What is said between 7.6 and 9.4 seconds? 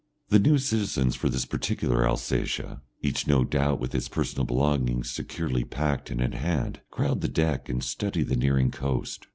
and study the nearing coast.